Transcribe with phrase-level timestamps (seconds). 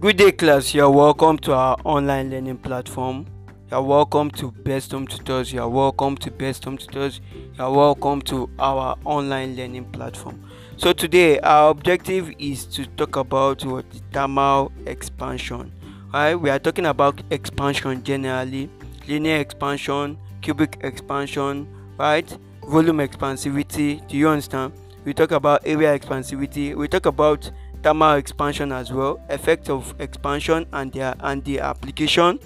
[0.00, 0.72] Good day, class.
[0.72, 3.26] You are welcome to our online learning platform.
[3.70, 5.52] You are welcome to Best Home Tutors.
[5.52, 7.20] You are welcome to Best Home Tutors.
[7.34, 10.42] You are welcome to our online learning platform.
[10.78, 15.70] So today, our objective is to talk about what thermal expansion.
[16.14, 16.34] Right?
[16.34, 18.70] We are talking about expansion generally,
[19.06, 22.38] linear expansion, cubic expansion, right?
[22.66, 24.08] Volume expansivity.
[24.08, 24.72] Do you understand?
[25.04, 26.74] We talk about area expansivity.
[26.74, 27.50] We talk about
[27.82, 32.38] thermal expansion as well, effect of expansion and their and the application.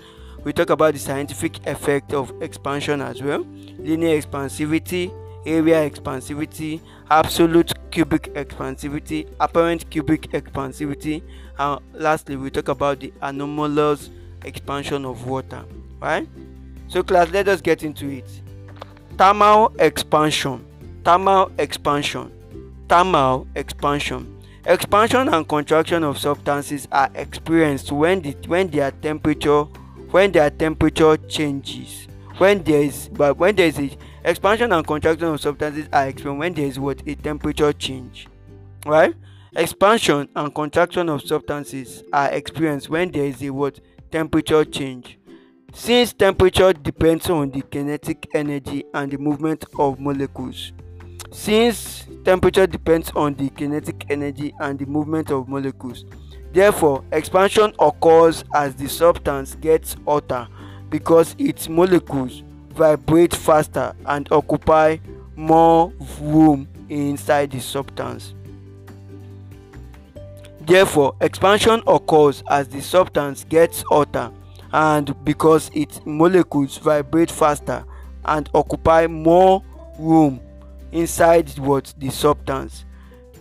[0.45, 3.47] We talk about the scientific effect of expansion as well,
[3.79, 5.12] linear expansivity,
[5.47, 11.23] area expansivity, absolute cubic expansivity, apparent cubic expansivity,
[11.59, 14.10] and lastly we talk about the anomalous
[14.45, 15.65] expansion of water.
[16.01, 16.29] Right?
[16.88, 18.29] So class, let us get into it.
[19.16, 20.66] Thermal expansion,
[21.04, 22.30] thermal expansion,
[22.88, 24.34] thermal expansion
[24.66, 29.65] Expansion and contraction of substances are experienced when the when their temperature
[30.10, 32.09] when their temperature changes.
[32.38, 33.90] When there is but when there is a
[34.24, 38.26] expansion and contraction of substances are experienced when there is what a temperature change.
[38.87, 39.15] Right?
[39.54, 45.18] Expansion and contraction of substances are experienced when there is a what temperature change.
[45.74, 50.73] Since temperature depends on the kinetic energy and the movement of molecules.
[51.35, 56.04] Since temperature depends on the kinetic energy and the movement of molecules,
[56.52, 60.46] therefore expansion occurs as the substance gets hotter
[60.91, 64.99] because its molecules vibrate faster and occupy
[65.34, 68.32] more room inside the substance.
[70.60, 74.31] Therefore, expansion occurs as the substance gets hotter
[74.72, 77.84] and because its molecules vibrate faster
[78.25, 79.65] and occupy more
[79.98, 80.41] room
[80.94, 82.87] inside what the substance.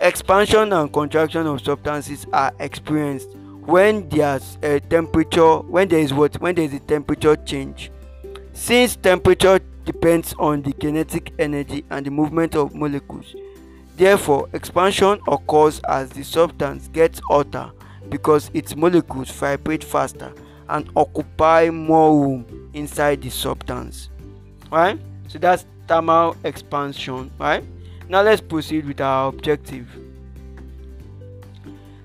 [0.01, 3.29] Expansion and contraction of substances are experienced
[3.66, 7.91] when there's a temperature when there is what when there is a temperature change.
[8.51, 13.35] Since temperature depends on the kinetic energy and the movement of molecules,
[13.95, 17.72] therefore expansion occurs as the substance gets hotter
[18.09, 20.33] because its molecules vibrate faster
[20.69, 24.09] and occupy more room inside the substance.
[24.72, 24.99] Right?
[25.28, 27.63] So that's thermal expansion right?
[28.09, 29.87] Now let's proceed with our objective.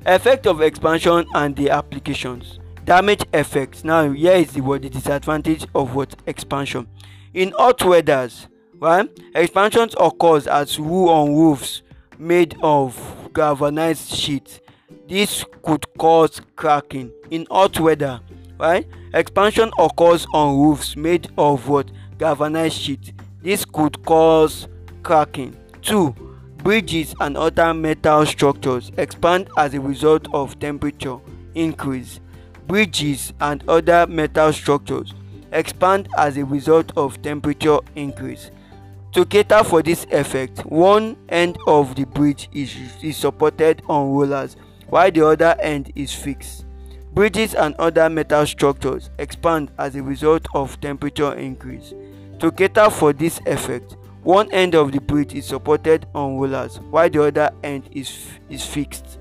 [0.05, 2.59] Effect of expansion and the applications.
[2.85, 3.85] Damage effects.
[3.85, 6.15] Now here is the what the disadvantage of what?
[6.27, 6.87] Expansion.
[7.33, 8.47] In hot weathers
[8.79, 9.09] right?
[9.35, 11.81] Expansions occurs as wool on roofs
[12.19, 12.95] made of
[13.33, 14.61] galvanized sheet
[15.09, 17.11] this could cause cracking.
[17.31, 18.21] In hot weather
[18.61, 18.87] right?
[19.15, 21.91] Expansion occurs on roofs made of what?
[22.19, 23.13] Galvanized sheet
[23.49, 24.69] this could cause
[25.03, 25.57] cracking.
[25.81, 26.15] 2.
[26.59, 31.17] Bridges and other metal structures expand as a result of temperature
[31.55, 32.21] increase.
[32.67, 35.15] Bridges and other metal structures
[35.51, 38.51] expand as a result of temperature increase.
[39.13, 44.57] To cater for this effect, one end of the bridge is, is supported on rollers
[44.89, 46.67] while the other end is fixed.
[47.15, 51.95] Bridges and other metal structures expand as a result of temperature increase.
[52.41, 57.11] To cater for this effect, one end of the bridge is supported on rollers while
[57.11, 59.19] the other end is, is fixed.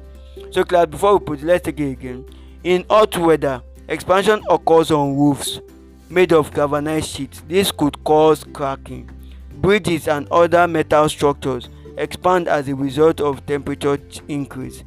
[0.52, 2.26] So class, before we put let's take it again.
[2.64, 5.62] In hot weather, expansion occurs on roofs
[6.10, 7.42] made of galvanized sheets.
[7.48, 9.10] This could cause cracking.
[9.56, 14.84] Bridges and other metal structures expand as a result of temperature increase.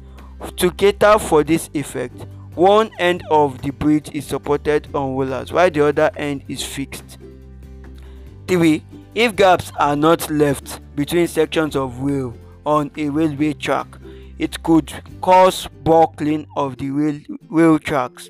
[0.55, 2.25] To cater for this effect,
[2.55, 7.17] one end of the bridge is supported on rollers while the other end is fixed.
[8.51, 8.83] 3.
[9.15, 12.35] If gaps are not left between sections of rail
[12.65, 13.87] on a railway track,
[14.39, 14.91] it could
[15.21, 17.17] cause buckling of the rail,
[17.49, 18.29] rail tracks.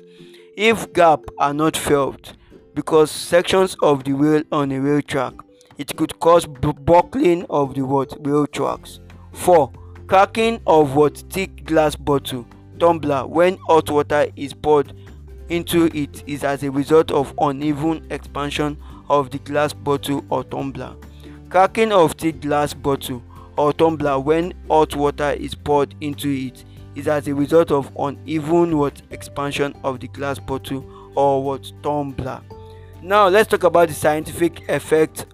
[0.56, 2.36] If gaps are not filled
[2.72, 5.34] because sections of the rail on a rail track,
[5.76, 9.00] it could cause buckling of the what rail tracks.
[9.32, 9.72] 4.
[10.06, 12.46] Cracking of what thick glass bottle
[12.78, 14.92] tumbler when hot water is poured
[15.48, 18.78] into it is as a result of uneven expansion
[19.12, 20.96] of the glass bottle or tumbler.
[21.50, 23.22] Cracking of the glass bottle
[23.58, 26.64] or tumbler when hot water is poured into it
[26.94, 32.40] is as a result of uneven what expansion of the glass bottle or what tumbler.
[33.02, 35.26] Now let's talk about the scientific effect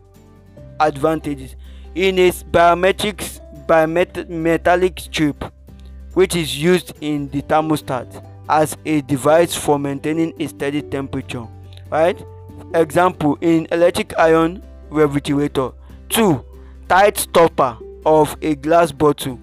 [0.81, 1.55] advantages.
[1.95, 5.45] In a biometric bimetallic strip
[6.15, 11.47] which is used in the thermostat as a device for maintaining a steady temperature,
[11.91, 12.21] right?
[12.75, 15.71] Example in electric iron refrigerator.
[16.11, 16.45] 2.
[16.89, 17.77] Tight stopper
[18.07, 19.39] of a glass bottle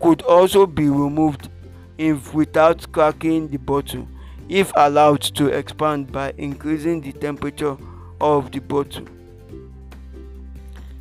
[0.00, 1.48] could also be removed
[1.98, 4.06] if without cracking the bottle.
[4.48, 7.76] if allowed to expand by increasing the temperature
[8.20, 9.04] of the bottle.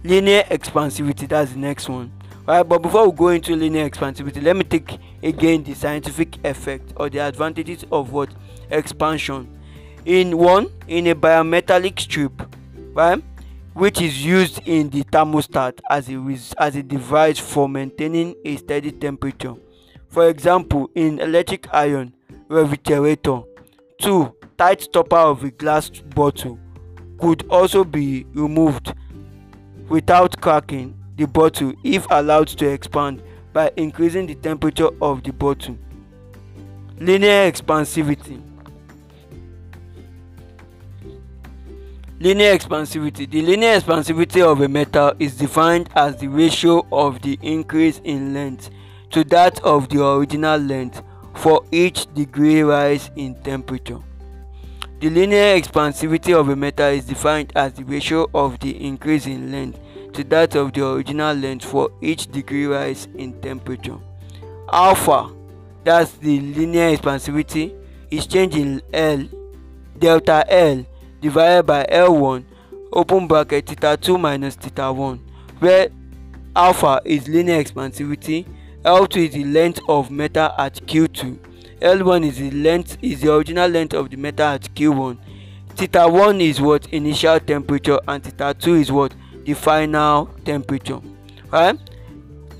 [0.04, 2.12] Linear expansivity, that's the next one.
[2.48, 6.94] Right, but before we go into linear expansivity, let me take again the scientific effect
[6.96, 8.30] or the advantages of what
[8.70, 9.48] expansion.
[10.06, 12.32] In one, in a bimetallic strip,
[12.94, 13.24] right,
[13.74, 18.92] which is used in the thermostat as a as a device for maintaining a steady
[18.92, 19.56] temperature.
[20.08, 22.14] For example, in electric iron
[22.50, 23.42] refrigerator.
[24.00, 26.60] Two, tight stopper of a glass bottle
[27.18, 28.94] could also be removed
[29.90, 33.24] without cracking the bottle if allowed to expand
[33.54, 35.78] by increasing the temperature of the bottle.
[37.00, 38.40] Linear expansivity.
[42.26, 43.30] Linear expansivity.
[43.30, 48.34] The linear expansivity of a metal is defined as the ratio of the increase in
[48.34, 48.72] length
[49.12, 51.04] to that of the original length
[51.36, 54.00] for each degree rise in temperature.
[55.02, 59.52] The linear expansivity of a metal is defined as the ratio of the increase in
[59.52, 59.80] length
[60.14, 64.00] to that of the original length for each degree rise in temperature.
[64.74, 65.32] Alpha,
[65.84, 67.76] that's the linear expansivity,
[68.10, 69.28] is change in L,
[70.00, 70.88] delta L
[71.22, 72.44] divided by L1
[72.92, 75.20] open bracket theta 2 minus theta 1
[75.60, 75.90] where
[76.56, 78.46] alpha is linear expansivity
[78.84, 81.38] L2 is the length of metal at Q2
[81.82, 85.18] L1 is the length is the original length of the metal at Q1
[85.76, 86.88] theta 1 is what?
[86.94, 89.14] Initial temperature and theta 2 is what?
[89.44, 91.00] The final temperature
[91.52, 91.78] right?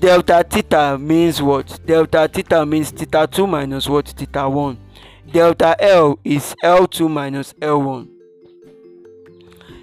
[0.00, 1.80] Delta theta means what?
[1.86, 4.08] Delta theta means theta 2 minus what?
[4.08, 4.78] Theta 1
[5.32, 8.15] delta l is l2 minus l1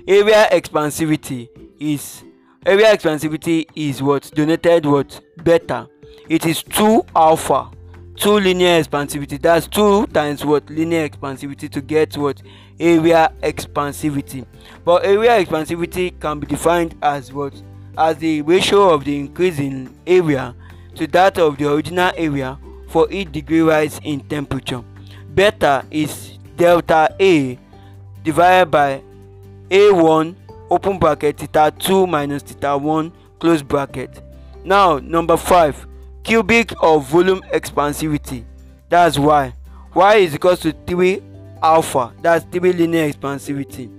[0.07, 2.23] area expansivity is
[2.65, 4.23] area expansivity is what?
[4.33, 5.21] Denoted what?
[5.43, 5.89] Beta.
[6.29, 7.71] It is 2 alpha.
[8.15, 9.41] 2 linear expansivity.
[9.41, 10.69] That's 2 times what?
[10.69, 12.41] Linear expansivity to get what?
[12.79, 14.45] Area expansivity.
[14.83, 17.53] But area expansivity can be defined as what?
[17.97, 20.55] As the ratio of the increase in area
[20.95, 22.59] to that of the original area
[22.89, 24.83] for each degree rise in temperature.
[25.33, 27.57] Beta is delta a
[28.23, 29.01] divided by
[29.69, 30.35] a1
[30.69, 34.21] open bracket theta 2 minus theta 1 close bracket.
[34.63, 35.87] Now number 5
[36.23, 38.43] cubic of volume expansivity.
[38.89, 39.53] That's y
[39.93, 41.21] y is equal to 3
[41.61, 42.13] alpha?
[42.21, 43.89] That's 3 linear expansivity.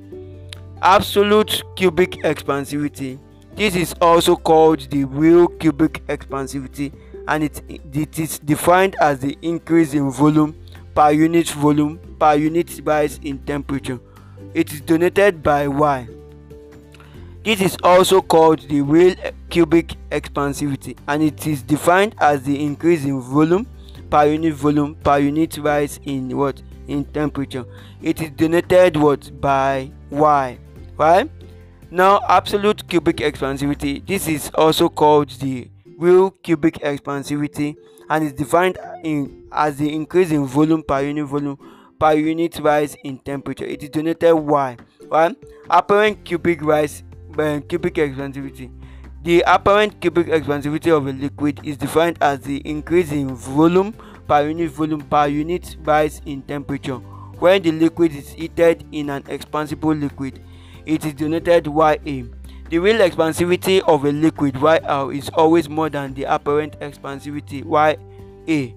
[0.83, 3.19] Absolute cubic expansivity.
[3.55, 6.93] This is also called the real cubic expansivity
[7.29, 10.55] and it, it is defined as the increase in volume
[10.95, 13.99] per unit volume per unit rise in temperature
[14.55, 16.06] it is denoted by y.
[17.45, 19.15] This is also called the real
[19.51, 23.67] cubic expansivity and it is defined as the increase in volume
[24.09, 26.62] per unit volume per unit rise in what?
[26.89, 27.65] In temperature.
[28.01, 29.41] It is denoted what?
[29.41, 30.59] By y.
[30.97, 31.31] Right
[31.91, 34.06] now absolute cubic expansivity.
[34.06, 35.69] This is also called the
[35.99, 37.77] real cubic expansivity
[38.09, 41.59] and is defined in as the increase in volume per unit volume
[41.99, 43.64] per unit rise in temperature.
[43.64, 44.76] It is denoted y
[45.11, 45.37] right
[45.70, 47.02] apparent cubic rise
[47.38, 48.70] uh, cubic expansivity.
[49.22, 53.94] The apparent cubic expansivity of a liquid is defined as the increase in volume
[54.29, 56.96] per unit volume per unit rise in temperature.
[57.39, 60.41] When the liquid is heated in an expansible liquid
[60.86, 61.96] it is denoted ya
[62.70, 68.69] the real expansivity of a liquid yr is always more than the apparent expansivity ya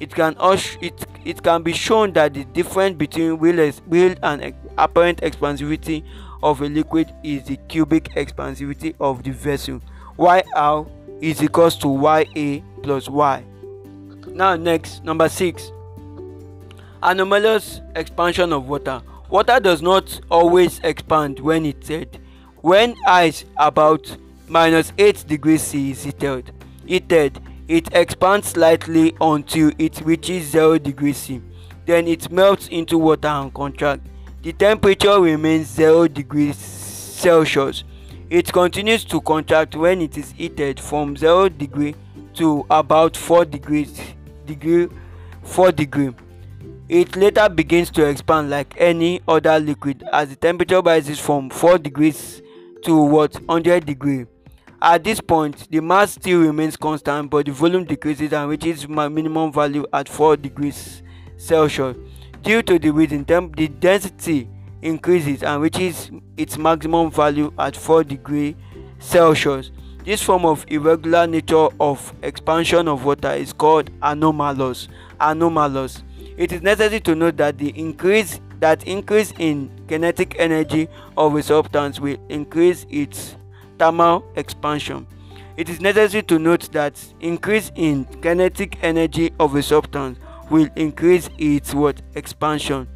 [0.00, 4.54] it can also it, it can be shown that the difference between real, real and
[4.78, 6.04] apparent expansivity
[6.42, 9.80] of a liquid is the cubic expansivity of the vessel.
[10.18, 10.86] Yr
[11.20, 13.44] is equals to ya plus y.
[14.28, 15.70] Now next number six.
[17.02, 19.02] Anomalous expansion of water.
[19.28, 22.20] Water does not always expand when it's heated
[22.62, 24.16] when ice about
[24.48, 26.52] minus 8 degrees c is heated
[26.84, 31.40] heated it expands slightly until it reaches 0 degrees c.
[31.86, 34.10] Then it melts into water and contracts.
[34.42, 37.84] The temperature remains 0 degrees celsius.
[38.28, 41.94] It continues to contract when it is heated from 0 degree
[42.34, 44.00] to about 4 degrees
[44.46, 44.88] degree
[45.44, 46.10] 4 degree.
[46.88, 51.78] It later begins to expand like any other liquid as the temperature rises from 4
[51.78, 52.42] degrees
[52.82, 54.26] to what 100 degree
[54.82, 59.52] at this point the mass still remains constant but the volume decreases and reaches minimum
[59.52, 61.02] value at 4 degrees
[61.36, 61.96] celsius.
[62.42, 64.48] Due to the reason the density
[64.82, 68.54] increases and reaches its maximum value at 4 degrees
[68.98, 69.70] celsius.
[70.04, 74.88] This form of irregular nature of expansion of water is called anomalous
[75.20, 76.02] anomalous.
[76.36, 81.42] It is necessary to note that the increase that increase in kinetic energy of a
[81.42, 83.36] substance will increase its
[83.80, 85.06] thermal expansion.
[85.56, 90.18] It is necessary to note that increase in kinetic energy of a substance
[90.50, 92.86] will increase its what expansion.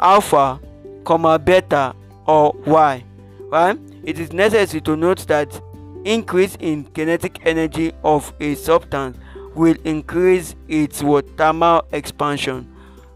[0.00, 0.60] Alpha,
[1.04, 1.94] comma beta
[2.26, 3.04] or y.
[3.50, 3.78] Right?
[4.02, 5.60] It is necessary to note that
[6.04, 9.16] increase in kinetic energy of a substance
[9.54, 12.68] will increase its what thermal expansion.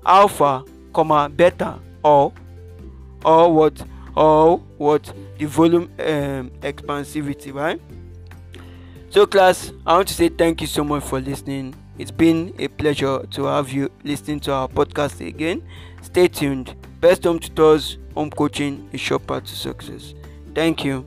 [0.07, 2.33] Alpha, comma beta or
[3.25, 5.13] or what or what?
[5.39, 7.81] The volume um, expansivity right?
[9.11, 11.75] So class i want to say thank you so much for listening.
[11.99, 15.63] It's been a pleasure to have you listening to our podcast again.
[16.01, 16.75] Stay tuned.
[17.01, 20.15] Best home tutors home coaching is sure path to success.
[20.55, 21.07] Thank you